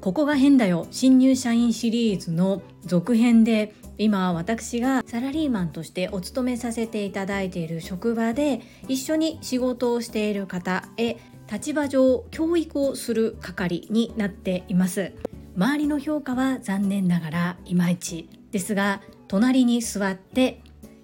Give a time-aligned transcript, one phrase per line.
[0.00, 0.86] ここが変だよ。
[0.90, 11.16] 新入社員シリーズの続編で今私がサラリーマンとしてお勤めさせていただいている職場で一緒に仕事をしている方へ
[11.50, 15.12] 立場上教育をする係になっています。
[15.56, 20.60] 周りの評価は残念ながらいまいちですが隣に座って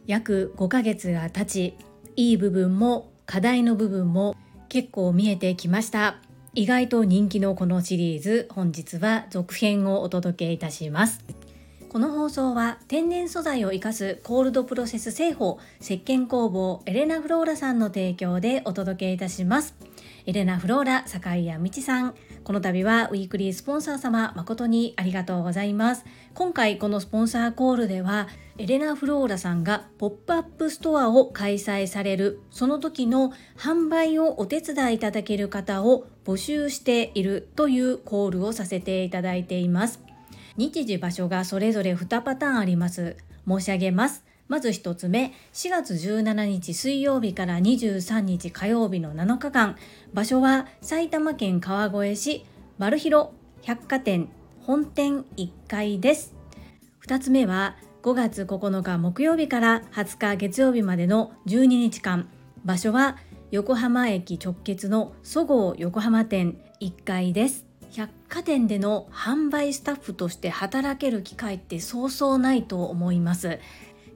[0.06, 1.76] 約5ヶ月が経ち
[2.16, 4.36] いい部分も課題の部分も
[4.70, 6.16] 結構見えてきました。
[6.54, 11.39] 意外と人気のこのシリーズ本日は続編をお届けいたします。
[11.90, 19.74] この放送は天然素材を生かすコールドプロセス製法石鹸工房エレナ・フローラさんの提供でお届けいたします。
[20.24, 22.14] エレナ・フローラ坂井谷美智さん。
[22.44, 26.04] この度はウィークリースポンサー様誠にありがとうございます。
[26.34, 40.09] 今回このスポンサーコールではエレナ・フローラさんがポップアップストアを開催されるその時の販売をお手伝いいただける方を募集しているというコールをさせていただいています。
[40.60, 43.16] 日時場所がそれぞれ2パターンあります。
[43.48, 44.26] 申し上げます。
[44.46, 49.76] まず1つ目4月17日水曜日から23日火曜日の7日間。
[50.12, 52.44] 場所は埼玉県川越市
[52.76, 54.28] マルヒロ百貨店
[54.60, 56.34] 本店1階です。
[57.06, 62.28] 2つ目は5月9日木曜日から20日月曜日までの12日間。
[62.66, 63.16] 場所は
[63.50, 67.69] 横浜駅直結のそごう横浜店1階です。
[67.92, 73.58] 百貨店での販売スタッフとして働ける機会ってそうそうないと思います。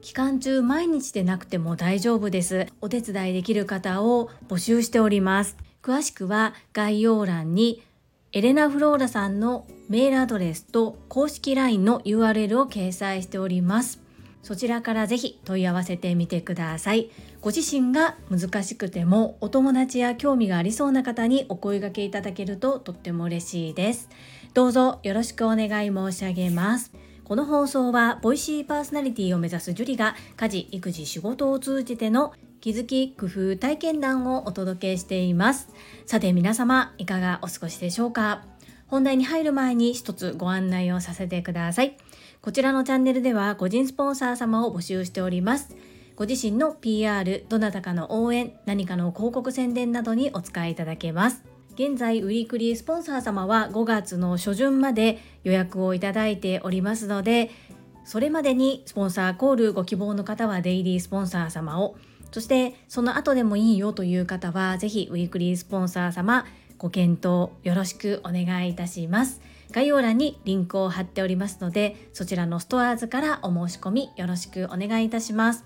[0.01, 2.67] 期間中毎日でなくても大丈夫です。
[2.79, 5.57] お手伝いできる方を募集しております。
[5.81, 7.83] 詳しくは概要欄に
[8.31, 14.04] エレナ・フローラさんのメールアドレスと公式 LINE の URL を掲載しております。
[14.45, 17.09] そちらからぜひ問い合わせてみてください。
[17.41, 24.07] ご自身が難しくてもお友達や興味がありそうな方にお声掛けいただけるととっても嬉しいです。
[24.53, 26.93] どうぞよろしくお願い申し上げます。
[27.23, 32.31] この放送はボイシーパーソナリティを目指すジュリが家事育児仕事を通じての
[32.61, 35.69] 気づき工夫体験談をお届けしています。
[36.05, 38.43] さて皆様いかがお過ごしでしょうか？
[38.85, 41.97] 本題に入る前に一つご案内をさせてください。
[42.45, 45.75] こちらのチャンネルでは個人スポンサー様を募集しております。
[46.15, 51.43] ご自身の PR どなたかの応援何かの広告宣伝などにお使いいただけます。
[51.73, 57.49] 現在ウィークリースポンサー様は5月の初旬まで予約をいただいておりますので
[58.03, 61.95] それまでにスポンサーコールご希望の方はデイリースポンサー様を
[62.31, 66.45] そしてその後でもいいよという方はぜひウィークリースポンサー様
[66.77, 69.41] ご検討よろしくお願いいたします。
[69.75, 75.65] 概要欄にリンクを貼っておりますのでそちらのストアーズからお申し込みよろしくお願いいたします。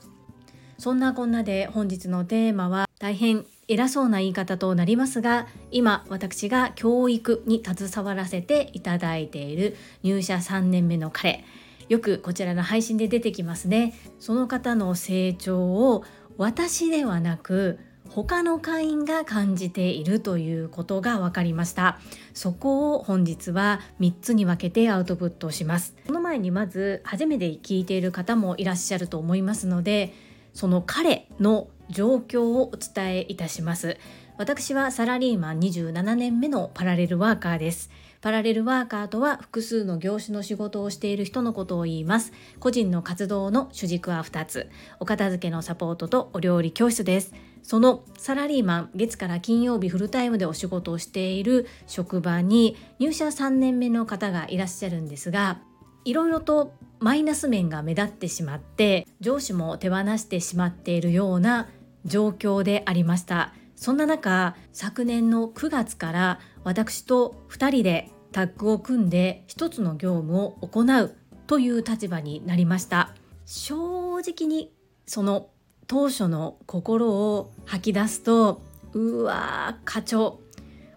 [0.80, 11.46] そんなこんなで本日のテーマは大変偉そうな言い方となりますが今私が教育に携わらせていただいている入社3年目の彼。
[11.88, 13.94] よくこちらの配信で出てきますね。
[14.20, 16.04] その方の成長を
[16.36, 17.78] 私ではなく
[18.10, 22.00] 他の会員が感じているということが分かりました。
[22.34, 25.96] そこを本日は3つに分けてアウトプットします。
[26.08, 30.14] その前にまず初めて聞いている方もいらっしゃると思いますので
[30.54, 33.98] その彼の状況をお伝えいたします。
[34.38, 37.90] 私はサラリーマン27年目のパラレルワーカーです。
[38.22, 42.34] パラレルワーカーとは複数の業種の仕事をしている人のことを言います。
[42.60, 44.70] 個人の活動の主軸は2つ。
[45.00, 47.34] お片付けのサポートとお料理教室です。
[47.64, 55.60] そのサラリーマン月から金曜日フルタイムでお仕事をしている職場に入社3年目の方がいらっしゃるんですが
[56.06, 61.70] いろいろとマイナス面が目立ってしまって上司も手放してしまっているような
[62.06, 63.54] 状況でありました。
[63.80, 71.16] そんな中昨年の9月から私と2人でタッグを組んで一つの業務を行う
[71.48, 73.16] という立場になりました。
[73.46, 74.74] 正直に
[75.06, 75.48] その
[75.88, 80.42] 当初の心を吐き出すとうわー課長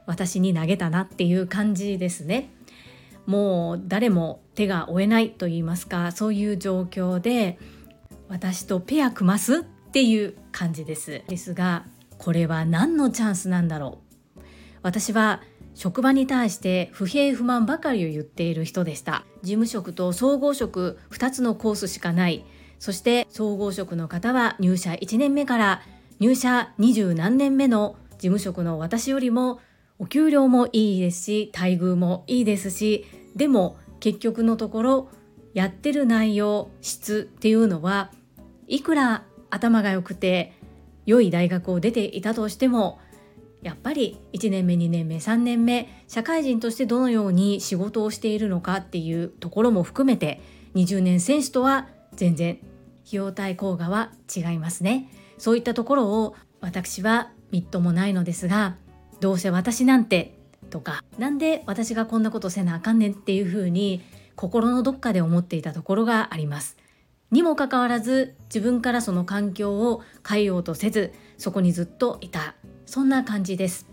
[0.05, 2.51] 私に投げたなっていう感じですね。
[3.27, 7.61] もう誰も手が負えないと言いますかそういう状況で
[8.29, 11.23] 私とペア組ますっていう感じです。
[11.29, 11.87] ですが
[12.23, 13.99] これは何のチャンスなんだろ
[14.37, 14.41] う。
[14.83, 15.43] 私は
[15.75, 19.25] 職場に対して不平不満ばかりを言っている人でした。
[19.43, 22.45] 事務職と総合職2つのコースしかない。
[22.79, 25.83] そして総合職の方は入社1年目から
[26.21, 29.59] 入社20何年目の事務職の私よりも
[29.99, 33.05] お給料もいいですし待遇もいいですし
[33.35, 35.09] でも結局のところ
[35.55, 38.13] やってる内容質っていうのは
[38.69, 40.53] いくら頭が良くて
[41.07, 43.01] 良い大学を出ていたとしても
[43.63, 50.41] やっぱり1年目2年目3年目社会人としてどのように仕事をしているのかっていうところも含めて
[50.75, 52.59] 20年選手とは全然
[53.07, 55.09] 費用対効果は違いますね。
[55.39, 58.77] そういったところを私はみっともないのですが
[59.21, 60.39] どうせ私なんて
[60.71, 64.03] とかなんで私がこんなことせなあかんねんっていうふうに
[64.37, 66.77] 心のどっかで思っていたところがあります。
[67.33, 72.55] にもかかわらず自分からその環境を変えようとせずそこにずっといた。
[72.85, 73.89] そんな感じです。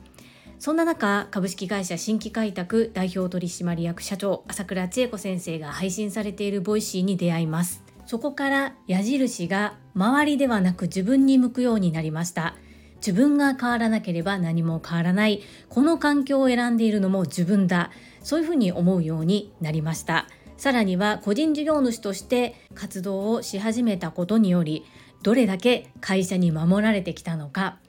[0.59, 7.81] そんな中株式会社新規開拓代表取締役社長朝倉千恵子先生が配信されているボイシーに出会います。
[8.05, 12.57] そこから矢印が周りではなく自分に向くようになりました。
[12.97, 15.41] 自分が変わらなければ何も変わらない。
[15.69, 17.91] この環境を選んでいるのも自分だ。
[18.21, 20.27] そういうふうに思うようになりました。
[20.59, 24.83] さらには個人事業主として活動をし始めたことにより
[25.23, 27.79] どれだけ会社に守られてきたのか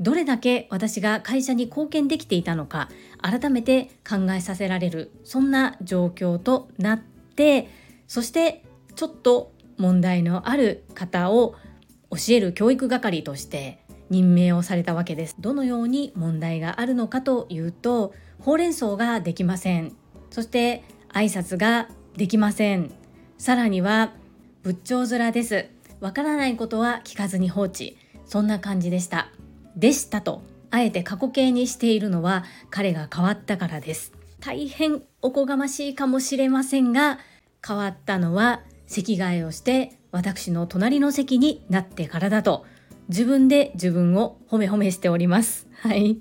[0.00, 2.88] どれだけ私が会社に貢献できていたのか
[3.22, 7.68] 改めて考えさせられるそんな状況となって
[8.08, 8.64] そして
[8.96, 11.54] ちょっと問題のある方を
[12.10, 15.36] 教える教育係として任命をされたわけです。
[15.38, 19.96] どのように問題があるのかというとほうれん草ができません。
[20.30, 20.82] そして
[21.12, 22.92] 挨拶ができません。
[23.38, 24.12] さらには
[24.62, 25.66] 仏頂面です。
[26.00, 27.96] わからないことは聞かずに放置。
[28.24, 29.28] そんな感じでした。
[29.76, 34.12] でしたとあえて過去形にしているのは彼が変わったからです。
[34.40, 37.18] 大変おこがましいかもしれませんが
[37.66, 42.64] 変わったのは席替えをして私の隣の席になってからだと。
[43.08, 45.68] 自分で自分を褒め褒めしております。
[45.82, 46.18] はい。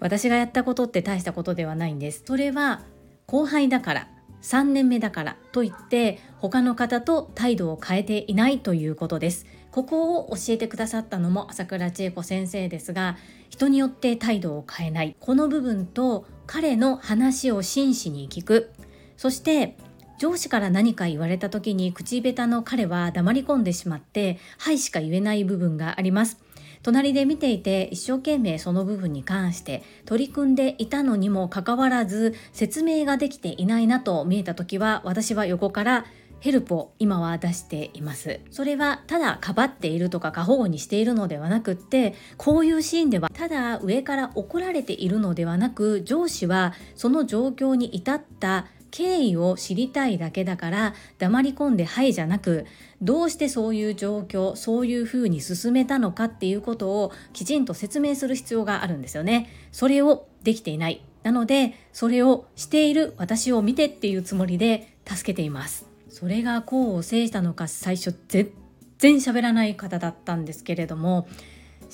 [0.00, 2.24] 私がやったことって大したことではないんです。
[2.26, 2.82] それは
[3.26, 4.13] 後輩だから。
[4.44, 9.46] 3年目だからといって他の方と態度を変えていないということです。
[9.70, 13.16] ここを教えてくださったのも朝倉千恵子先生ですが
[13.48, 15.16] 人によって態度を変えない。
[15.18, 18.70] この部分と彼の話を真摯に聞く。
[19.16, 19.76] そして
[20.18, 26.43] 上司から何か言われた時に口下手の彼は黙り込んでしまって「はい」しか言えない部分があります。
[26.84, 36.04] 隣で見ていて一生懸命その部分に関して取り組んでいたのにもかかわらず説明ができていないなと見えた時は私は横から
[36.40, 38.40] ヘルプを今は出しています。
[38.50, 52.64] それはただかばっているとか過保護にしているのではなくってこういうシーンではただ上から怒られているのではなく上司はその状況に至った経緯を知りたいだけだから黙り込んで「はい」じゃなく
[53.02, 59.50] どうしてそういう状況そういうふうに進めたのかっていうことをきちんと説明する必要があるんですよね。
[59.72, 65.88] それをできていないなのでそれをしている私を見てっていうつもりで助けています。
[66.08, 68.52] それが功を制したのか最初全
[68.98, 71.26] 然喋らない方だったんですけれども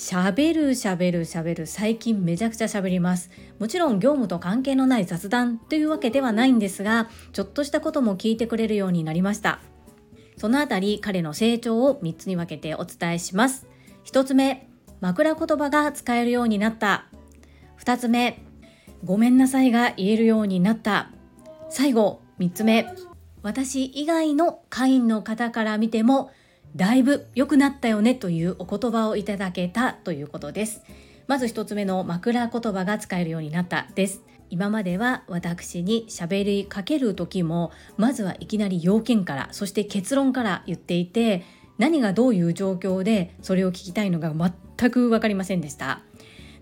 [0.01, 1.67] 喋る喋る喋る。
[1.67, 3.31] 最近めちゃくちゃ喋ります。
[3.59, 9.61] もちろん業務と関係のない雑談というわけではないんですがちょっとしたことも聞いてくれるようになりました。
[10.39, 13.67] そのあたり彼の成長を3つに分けてお伝えします。
[14.07, 14.71] 1つ目
[15.03, 17.05] 枕言葉が使えるようになった。
[17.85, 18.43] 2つ目
[19.05, 21.11] ごめんなさいが言えるようになった。
[21.69, 22.87] 最後3つ目
[23.43, 26.31] 私以外の会員の方から見ても
[26.77, 30.83] だいぶ良くなったよねというお言葉をいただけたということです。
[31.27, 34.23] まず一つ目の枕言葉が使えるようになったです。
[34.51, 41.45] 今までは私に喋りかける時もまずはいきなり要件からそして結論から言っていて
[41.79, 46.03] 何がどういう状況でそれを聞きたいのが全く分かりませんでした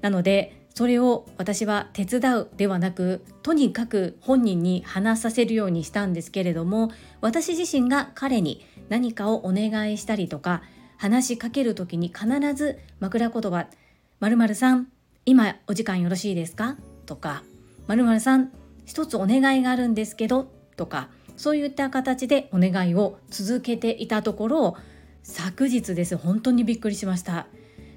[0.03, 10.63] なのでそれを私は手伝うではなくとにかく本人に話させるようにしたんですけれども私自身が彼に何かをお願いしたりとか
[10.97, 13.67] 話しかける時に必ず枕言葉
[14.21, 14.89] 「まるさん
[15.27, 16.77] 今お時間よろしいですか?」
[17.07, 17.43] とか
[17.87, 18.51] 「まるさん
[18.85, 24.77] 一つお願いがあるんですけど」とかそういった形でお願いを続けていたところ
[25.23, 26.17] 昨日です。
[26.17, 27.47] 本当にびっくりしました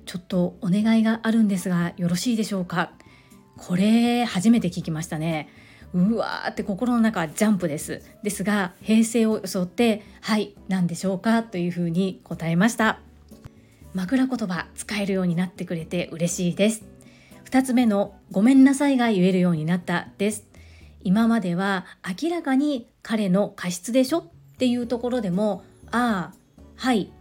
[0.05, 2.91] ちょっとお願いがあるんですがよろしいでしょうか？
[3.57, 5.48] これ初めて聞きましたね。
[5.93, 8.01] うわーって心の中ジャンプです。
[8.24, 13.00] ですが平成を装ってはい何でしょうかというふうに答えました。
[13.93, 16.86] 枕言葉使えるようになってくれて嬉しいです。
[17.45, 20.48] 2つ目のごめんなさいが言えるようになったです。
[21.03, 21.86] 今までは
[22.21, 26.36] 明らかに彼の過失でしょっていうところでもああ
[26.75, 27.12] はい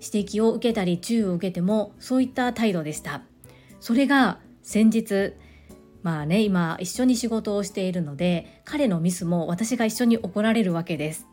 [0.00, 3.22] 指摘を受けたり注意を受けてもそういった態度でした。
[3.80, 5.34] それが先日
[6.02, 11.26] まあね今一緒に仕事をしているので彼のミスも私が一緒に怒られるわけです。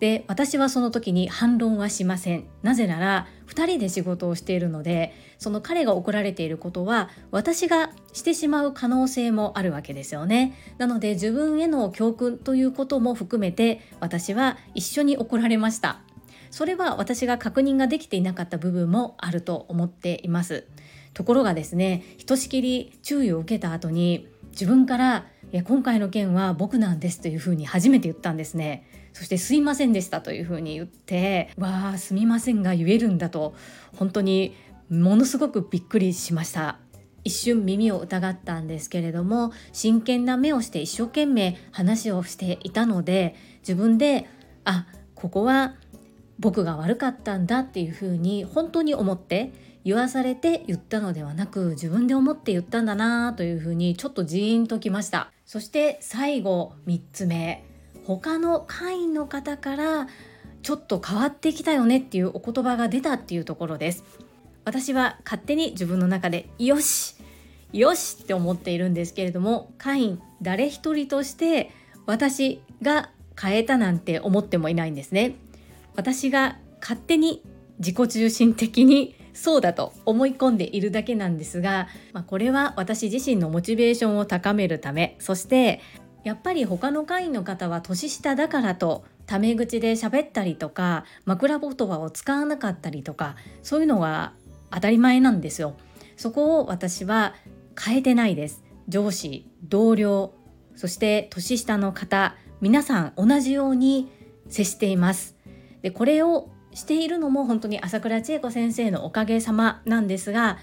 [0.00, 2.44] で私はその時に反論はしません。
[2.62, 10.54] なぜなら2人で仕事をしているのでその彼が怒られていることは私がしてしまう可能性もあるわけですよね。
[10.78, 16.00] なので自分への教訓ということも含めて私は一緒に怒られました。
[16.50, 20.66] それは私が確認ができていなかった部分もあると思っています。
[21.14, 28.86] ところがですねひとしきり注意を受けた後に自分からいや今回の件は僕なんですというふうに初めて言ったんですね。
[29.12, 33.54] そしてすいませんでしたというふうに言ってわあすみませんが言えるんだと
[33.96, 34.54] 本当に
[34.88, 36.78] ものすごくびっくりしました。
[37.22, 44.26] 一瞬耳を疑ったんですけれども真剣な目をして一生懸命話をしていたので自分で
[44.64, 45.74] あここは
[46.38, 49.52] 僕が悪かったんだっていうふうに本当に思って
[49.84, 55.32] 言わされて言ったのではなく自分で思って言ったんだなというふうにちょっとジーンときました。
[55.46, 57.64] そして最後3つ目
[58.04, 60.08] 他の会員の方から
[60.62, 64.04] ちょっと変わってきたよねっていうお言葉が出たっていうところです。
[64.64, 67.16] 私は勝手に自分の中でよし
[67.72, 71.70] よしって思っているんですけれども会員誰一人として
[72.04, 73.10] 私が
[73.40, 75.36] 変えたなんて思ってもいないんですね。
[75.94, 77.42] 私が勝手に
[77.78, 85.80] 自己中心的にそうだと思い込んでいるだけなんですが、まあ、これは私自身のモチベーションを高めるためそして
[86.24, 94.34] やっぱり他の会員の方は年下だからとタメ口で喋ったりとか枕言葉を使わなかったりとかそういうのは
[94.70, 95.76] 当たり前なんですよ。
[96.16, 97.34] そこを私は
[97.78, 98.62] 変えてないです。
[98.88, 100.34] 上司、同僚、
[100.76, 104.10] そして年下の方、皆さん同じように
[104.48, 105.36] 接しています。
[105.82, 110.58] でこれをしているのも本当に朝倉千恵子先生のおかげさまなんですが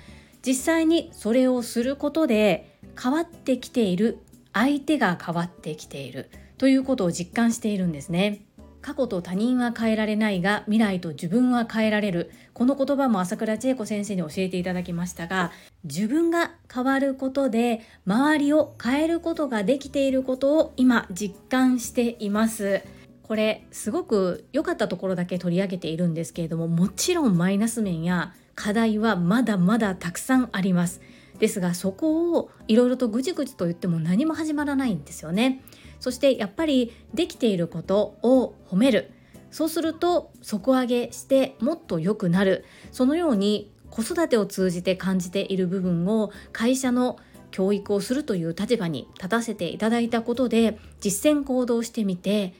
[0.46, 4.20] 実際にそれをすることで変わってきている
[4.54, 8.48] 相手が変わってきているということを実感しているんですね。
[8.82, 15.52] 過去と他人は変えられないが未来と自分は変えられるこの言葉も朝倉千恵子先生に教えていただきましたが
[15.84, 22.82] 自分が変わることで周りを変えることができていることを今実感しています
[23.28, 31.02] これすごく良かったところだけ取り上げているんですけれどももちろんマイナス面や課題はまだまだたくさんあります。
[31.40, 35.62] ですがそこをいろいろとぐちぐちと言っても何も始まらないんですよね。
[36.00, 39.12] そしてやっぱりできていることを褒める。
[39.52, 42.66] そうすると底上げしてもっと良くなる。
[42.92, 47.18] そのように子育てを通じて感じている部分を会社の
[47.52, 52.54] 教育をするという立場に立たせていただいたことで実践行動してみて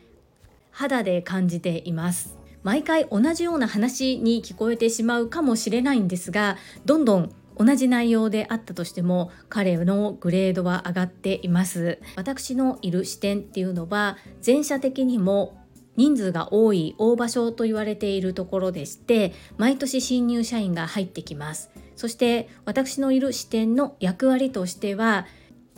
[0.78, 2.38] 肌で感じています。
[2.62, 12.00] 毎回同じような話に聞こえてしまうかもしれないんですがどんどん同じ内容であったとしても彼のグレードは上がっています。
[12.16, 15.58] 私のいる視点っていうのは全社的にも
[15.96, 21.72] 人数が多い大場所と言われているところでして毎年新入社員が入ってきます。
[21.96, 25.26] そして私のいる視点の役割としては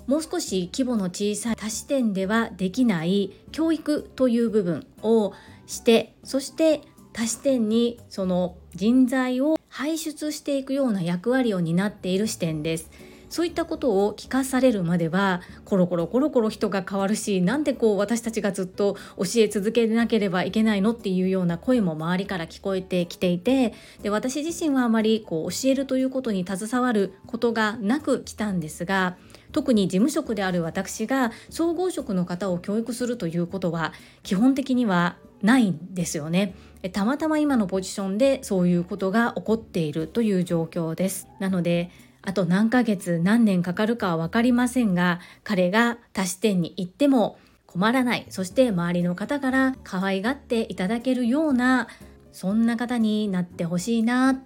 [0.09, 5.33] もう少し規模の小さい多視点ではできない教育という部分を
[5.67, 6.81] してそして
[7.13, 12.89] 多視点にその人材を輩出していくような役割を担っている視点です。
[13.29, 29.15] そういったことを聞かされるまではコロコロコロコロ人が変わるしなんでこう私たちがずっと教え続けなければいけないのっていうような声も周りから聞こえてきていてで私自身はあまりこう教えるということに携わることがなく来たんですが
[29.51, 36.53] 特に事務職である私が総合職の方を教育するということは基本的にはないんですよね。
[36.93, 41.27] たまたま今のポジションでそういうことが起こっているという状況です。
[41.39, 41.91] なので
[42.21, 51.87] あと何ヶ月何年かかるかは分かりませんが彼が多視点に行っても困らないそして周りの方から可愛がっていただけるような
[52.31, 54.41] そんな方になってほしいな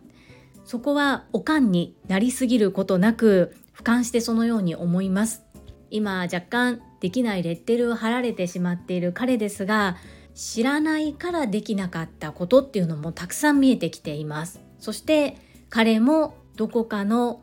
[0.66, 5.44] そこはおかんになりすぎることなく俯瞰してそのように思います。
[5.90, 9.98] 今若干できないレッテルを貼られてしまっている彼ですが
[10.34, 14.62] 知らないからできなかったことっていうのもたくさん見えてきています。
[14.80, 15.38] そして
[15.70, 17.42] 彼もどこかの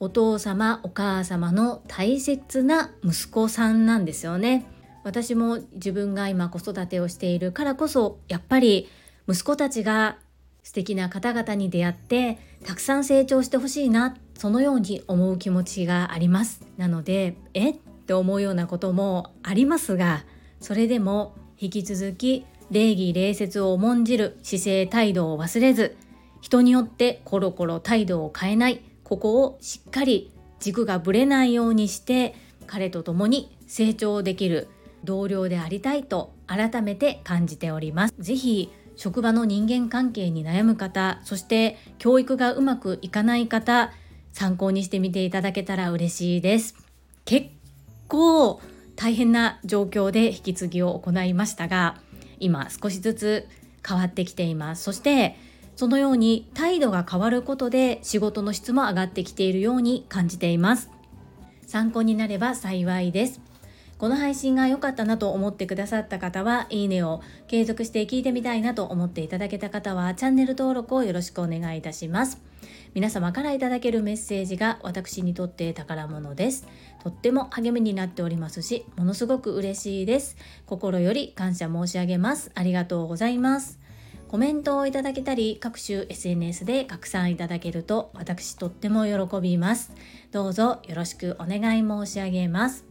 [0.00, 4.66] お父様お母様の大切な息子さんなんですよね。
[5.04, 8.88] 私も自分が今子育てをしているからこそやっぱり
[9.28, 10.18] 息子たちが
[10.62, 16.62] 素敵な方々に出会ってたくさん成長してほしいなそのように思う気持ちがあります。
[16.76, 17.70] なのでえ？
[17.70, 17.74] っ
[18.08, 20.24] て思うようなこともありますが
[20.60, 25.96] それでも引き続き礼儀礼節を重んじる姿勢態度を忘れず
[26.40, 32.34] 人によってコロコロ態度を変えないここをしっかり軸がぶれないようにして
[32.66, 34.68] 彼と共に成長できる
[35.04, 38.14] 同僚でありたいと改めて感じております。
[38.18, 43.92] ぜひ職場の人間関係に悩む方そして教育がうまくいかない方
[44.38, 46.76] 参考にしてみていただけたら嬉しいです。
[47.24, 47.48] 結
[48.06, 48.60] 構
[48.94, 51.96] 大変な状況で引き継ぎを行いましたが
[52.38, 53.48] 今少しずつ
[53.86, 54.84] 変わってきています。
[54.84, 55.36] そして
[55.74, 60.88] そのように態度が変わることで仕事の質も上がってきているように感じています。
[61.66, 63.40] 参考になれば幸いです。
[63.98, 72.47] この配信が良かったなと思ってくださった方はいいねを継続して聞いてみたいなと思っていただけた方はチャンネル登録をよろしくお願いいたします。
[72.94, 76.66] 皆様からいただけるメッセージが私にとって宝物です。
[77.02, 80.36] とっても励みになっておりますしものすごく嬉しいです。
[80.66, 82.50] 心より感謝申し上げます。
[82.54, 83.78] ありがとうございます。
[84.28, 89.92] コメントをいただけたり各種 SNS で拡散いただけると私とっても喜びます。
[90.32, 92.84] どうぞよろしくお願い申し上げます。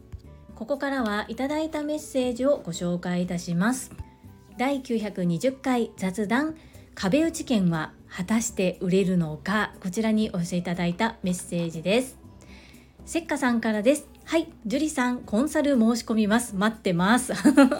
[0.56, 3.92] ここからはいただいたメッセージをご紹介いたします。
[4.56, 6.56] 第920回雑談
[6.96, 12.18] 壁打ち券は果たして売れるのかこちらにお寄せいただいたメッセージです
[13.06, 16.54] せっかさんからですはい、樹里さん、コンサル申し込みます。
[16.54, 17.32] 待ってます。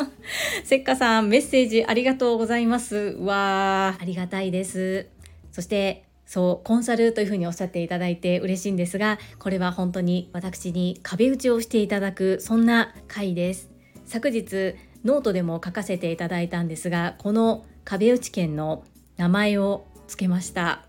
[0.65, 3.19] せっかさん、メッセージありがとうございます。
[3.21, 5.09] わー、ありがたいです。
[5.53, 13.69] そして、そう、コンサルというふうにおっしゃっていただいて嬉しいんですが、これは本当に私に壁打ちをしていただく、そんな回です。
[14.07, 18.85] 昨日、ノートでも書かせていただいたんですが、この壁打ち券の
[19.19, 20.83] 名前を付けました。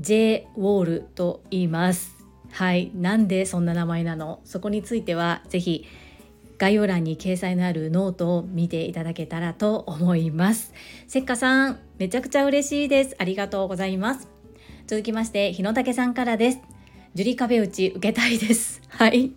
[0.00, 2.16] J ウォールと言います。
[2.50, 4.40] はい、なんでそんな名前なの？
[4.44, 5.86] そこについてはぜひ
[6.58, 10.72] 概要欄に掲載のあるノートを見ていただけたらと思います。
[11.08, 13.16] せっかさん、めちゃくちゃ嬉しいです。
[13.18, 14.28] ありがとうございます。
[14.86, 16.58] 続きまして、日野武さんからです。
[17.14, 18.80] 樹里壁打ち受けたいです。
[18.88, 19.24] はい。
[19.24, 19.34] い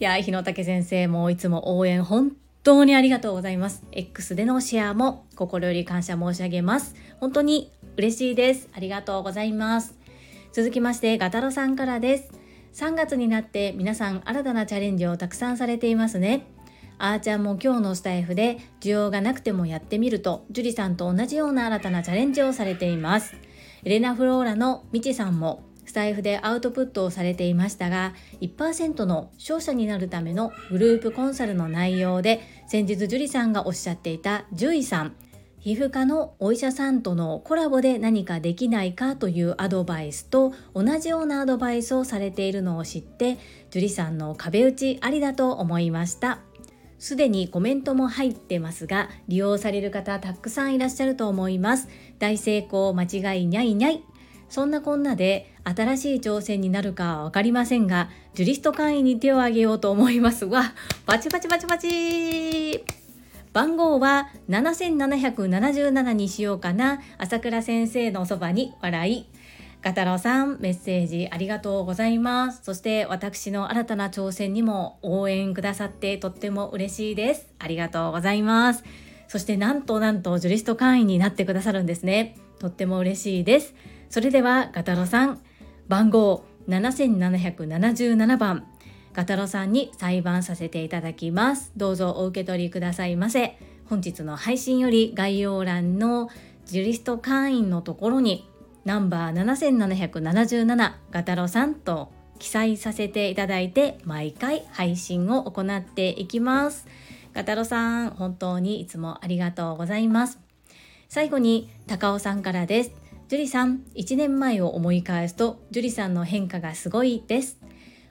[0.00, 2.32] や、日野武先生もいつも応援本
[2.64, 3.84] 当にありがとうございます。
[3.92, 6.94] X でのシェアも心より感謝申し上げます。
[7.20, 8.70] 本当に嬉しいです。
[8.74, 9.94] ありがとうございます。
[10.54, 12.32] 続きまして、ガタロさんからです。
[12.72, 16.46] 3月になって皆さん新たなチャレンジをたくさんされていますね。
[16.96, 23.34] あーちゃんも今日のスタイフで需要がなくてもやってみると、樹里さんと同じような新たなチャレンジをされています。
[23.84, 35.14] エレナ・フローラのみちさんもスタイフでアウトプットをされていましたが1%の勝者になるためのグループコンサルの内容で先日樹里さんがおっしゃっていた獣医さん
[35.60, 43.38] 皮膚科のお医者さんとのコラボで何かできないかというアドバイスと同じようなアドバイスをされているのを知って
[43.70, 46.40] 樹里さんの壁打ちありだと思いました。
[46.98, 51.88] すでにコメントも入ってますが利用される方たくさんいらっしゃると思います。
[52.18, 54.02] 大成功間違いにゃいにゃい。
[54.48, 60.72] そんなこんなで新しい挑戦になるかは分かりませんがジュリスト会員に手を挙げようと思いますわ
[61.06, 62.84] バ チバチバチバチ。
[63.52, 67.00] 番号は7777にしようかな。
[67.18, 69.26] 朝倉先生のそばに笑い。
[69.80, 72.62] ガタロさんメッセージありがとうございます。
[72.64, 77.46] そして私の新たな挑戦にも応援くださってとっても嬉しいです。
[77.60, 78.82] ありがとうございます。
[79.28, 82.36] そしてなんとなんとジュリスト会員になってくださるんですね。
[82.58, 83.74] とっても嬉しいです。
[84.10, 85.40] それではガタロさん
[85.88, 88.66] 番号7777番
[89.12, 91.72] ガタロさんに裁判させていただきます。
[91.76, 93.58] どうぞお受け取りくださいませ。
[93.86, 96.30] 本日の配信より概要欄の
[96.64, 98.48] ジュリスト会員のところに
[98.84, 106.86] ナンバー7777ガタロさんと記載させていただいて毎回配信を行っていきます。
[107.34, 110.38] ガタロさん、本当にいつもありがとうございます。
[111.08, 112.92] 最後に高尾さんからです。
[113.26, 117.58] ジュリさん、1年前を思い返すと、ジュリさんの変化がすごいです。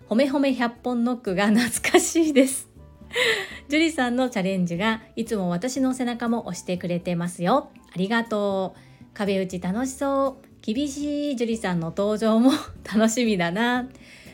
[0.08, 2.68] ほめほめ100本ノックが懐かしいです。
[3.70, 7.70] ジュリさんのチャレンジがいつも私の背中も押してくれてますよ。
[7.94, 8.80] ありがとう。
[9.14, 10.48] 壁打ち楽しそう。
[10.64, 12.52] 厳しいジュリさんの登場も
[12.84, 13.88] 楽しみだな。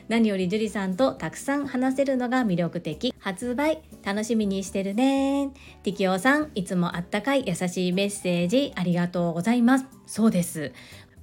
[0.09, 3.13] 何よりジュリさんとたくさん話せるのが魅力的。
[3.19, 5.51] 発売楽しみにしてるね。
[5.83, 9.85] ティキオさん、いつもあったかい優しいメッセージありがとうございます。
[10.07, 10.73] そうです。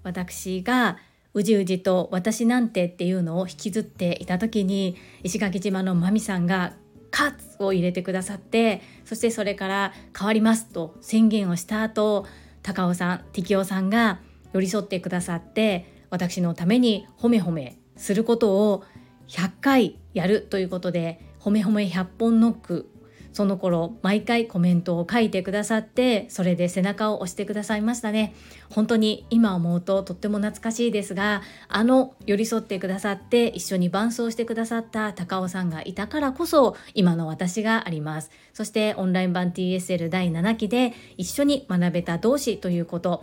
[0.04, 0.98] 私が
[1.34, 6.74] うじうじと私なんてっていうのを引きずっていた時に石垣島のマミさんが
[7.10, 12.24] カツを入れてくださってそしてそれから変わりますと宣言をした後
[12.62, 14.20] 高尾さん適応さんが
[14.52, 18.84] 寄り添ってくださって私のために褒め褒めすることを
[19.28, 22.90] 100回やるということで褒め褒め100本ノック
[23.36, 28.34] その頃毎回コメントを書いてくださってそれで背中を押してくださいましたね。
[28.70, 38.30] 本当に今思うととっても懐かしいですがあの寄り添ってくださって一緒に伴走してくださった高尾さんがいたからこそ今の私があります。
[38.54, 43.22] そしてオンライン版 TSL 第7期で一緒に学べた同士ということ。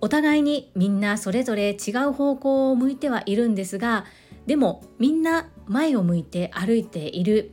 [0.00, 4.04] お互いにみんなそれぞれ違う方向を向いてはいるんですが
[4.46, 7.52] でもみんな前を向いて歩いている。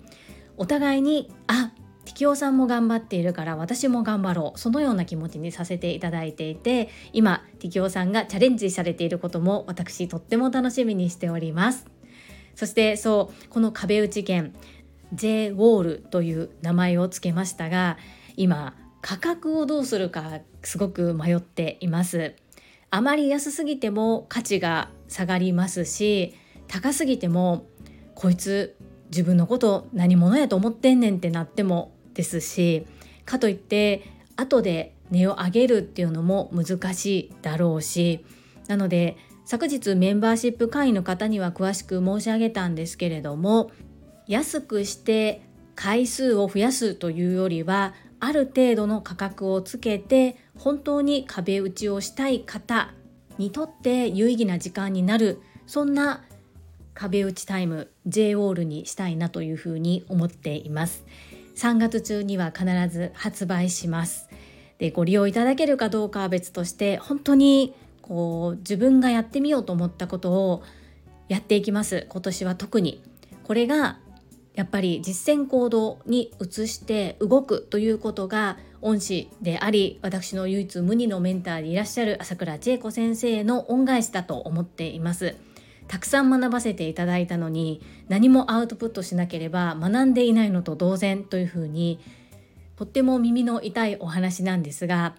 [0.56, 1.72] お互いにあ
[2.06, 4.60] 適応さんも頑張っているから私も頑張ろう。
[4.60, 11.88] そのような気持ちにさせていただいていて今適応さんがチャレンジされていることも私とっても楽しみにしております。
[12.56, 14.54] そしてそうこの壁打ち券
[15.14, 17.98] J ウォールという名前を付けましたが
[18.36, 22.36] 今価格をどうするかすごく迷っています。
[22.90, 26.36] あまり安すぎても価値が下がりますし
[26.68, 27.66] 高すぎても
[28.14, 28.76] こいつ
[29.10, 32.86] 自分のこと何者やと思ってんねんってなってもですし
[33.26, 34.04] かといって
[34.36, 38.24] 後で値を上げるっていうのも難しいだろうし
[38.68, 43.72] なので昨日メンバーシップ会員の方には詳しく申し上げたんですけれども
[44.28, 45.42] 安くして
[45.76, 52.94] 回数を増やすというよりはある程度の価格をつけて本当に壁打ちをしたい方
[53.38, 56.24] にとって有意義な時間になるそんな
[56.94, 61.04] 壁打ちタイム J ウォールにしたいなというふうに思っています。
[61.56, 64.30] 3月中には必ず発売します。
[64.78, 70.64] でご利用いただけるかどうかは別として本当にこう自分がやってみようと思ったことを
[71.30, 72.06] やっていきます。
[72.10, 73.02] 今年は特に。
[73.44, 73.98] これが
[74.54, 85.36] やっぱり実践行動に移して動くということが恩師であり私の唯一無二のメンターでいらっしゃる朝倉千恵子先生の恩返しだと思っています
[85.88, 92.00] たくさん学ばせていただいたのに何もアウトプットしなければ学んでいないのと同然というふうに
[92.76, 95.16] とっても耳の痛いお話なんですが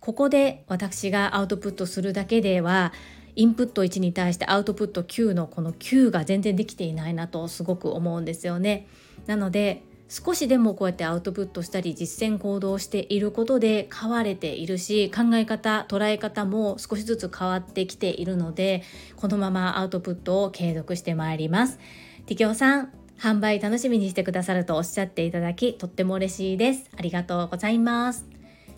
[0.00, 2.92] ここで私がアウトプットするだけでは
[3.34, 8.88] インプット1に対してアウトプット9のこの9が全然できていないなとすごく思うんですよね。
[9.26, 18.82] なので少しでもこうやってアウトプットしたり実践行動していることで変われているし考え方捉え方も少しずつ変わってきているので
[19.16, 21.78] このままアウトプットを継続してまいります。
[22.26, 26.90] ティキョさん販売楽しみにしてくださるとおっしゃっていただきとっても嬉しいです。
[26.96, 28.26] ありがとうございます。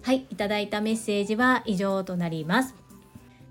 [0.02, 2.74] はい、いただいたメッセージは以上となります。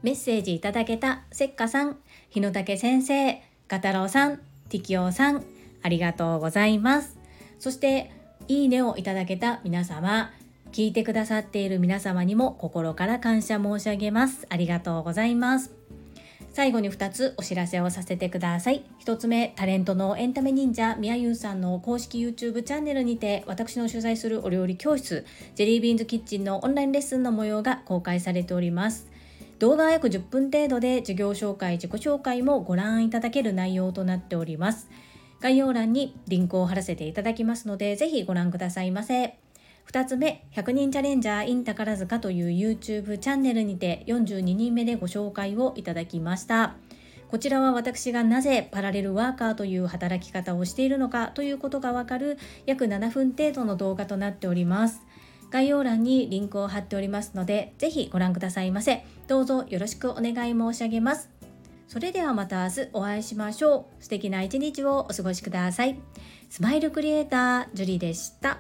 [0.01, 1.97] メッセージいただけたせっかさん、
[2.29, 4.37] 日野武先生、ガタロウさん、
[4.69, 5.45] ティキオさん、
[5.83, 7.18] ありがとうございます。
[7.59, 8.11] そして、
[8.47, 10.31] いいねをいただけた皆様、
[10.71, 14.45] 聞いてくださっている皆様にも心から感謝申し上げます。
[14.49, 15.71] ありがとうございます。
[16.51, 18.83] 最後に2つお知らせをさせてください。
[19.05, 29.07] 1つ目、タレントのエンタメ忍者みやゆうさんの公式 YouTube チャンネルにて私の取材するお料理教室、ジェリービーンズキッチンのオンラインレッスンの模様が公開されております。
[29.59, 34.89] 動画は約10分程度で授業紹介、自己紹介もご覧いただける内容となっております。
[35.41, 39.37] 概要欄にリンクを貼らせていただきますので、ぜひご覧くださいませ。
[39.91, 46.75] 2つ目、100人チャレンジャー in 宝塚という YouTube チャンネルにて42人目でご紹介をいただきました。
[47.29, 55.01] こちらは私がなぜパラレルワーカーという働き方をしているのかということがわかる約7分程度の動画となっております。
[55.51, 59.05] 概要欄にリンクを貼っておりますので、ぜひご覧くださいませ。
[59.27, 61.38] どうぞよろしくお願い申し上げます。
[61.89, 64.03] それではまた明日お会いしましょう。
[64.03, 65.99] 素敵な一日をお過ごしください。
[66.47, 68.59] スマイルクリエイタージュリでした。